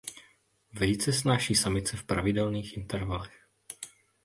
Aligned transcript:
Vejce 0.73 1.13
snáší 1.13 1.55
samice 1.55 1.97
v 1.97 2.03
pravidelných 2.03 2.77
intervalech. 2.77 3.47